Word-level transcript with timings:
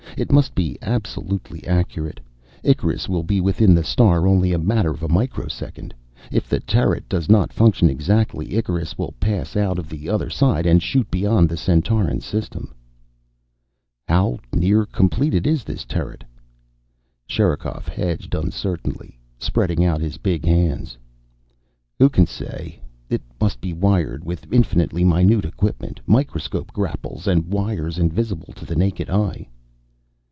It 0.17 0.29
must 0.33 0.53
be 0.53 0.77
absolutely 0.81 1.65
accurate. 1.65 2.19
Icarus 2.63 3.07
will 3.07 3.23
be 3.23 3.39
within 3.39 3.73
the 3.73 3.83
star 3.83 4.27
only 4.27 4.51
a 4.51 4.59
matter 4.59 4.91
of 4.91 5.01
a 5.01 5.07
microsecond. 5.07 5.95
If 6.29 6.49
the 6.49 6.59
turret 6.59 7.07
does 7.07 7.29
not 7.29 7.53
function 7.53 7.89
exactly, 7.89 8.55
Icarus 8.55 8.97
will 8.97 9.13
pass 9.21 9.55
out 9.55 9.83
the 9.87 10.09
other 10.09 10.29
side 10.29 10.65
and 10.65 10.83
shoot 10.83 11.09
beyond 11.09 11.47
the 11.47 11.55
Centauran 11.55 12.19
system." 12.19 12.73
"How 14.05 14.37
near 14.53 14.85
completed 14.85 15.47
is 15.47 15.63
this 15.63 15.85
turret?" 15.85 16.25
Sherikov 17.25 17.87
hedged 17.87 18.35
uncertainly, 18.35 19.17
spreading 19.39 19.83
out 19.83 20.01
his 20.01 20.17
big 20.17 20.43
hands. 20.45 20.97
"Who 21.99 22.09
can 22.09 22.27
say? 22.27 22.81
It 23.09 23.21
must 23.39 23.61
be 23.61 23.71
wired 23.71 24.25
with 24.25 24.51
infinitely 24.51 25.05
minute 25.05 25.45
equipment 25.45 26.01
microscope 26.05 26.73
grapples 26.73 27.27
and 27.27 27.45
wires 27.47 27.97
invisible 27.97 28.53
to 28.57 28.65
the 28.65 28.75
naked 28.75 29.09
eye." 29.09 29.47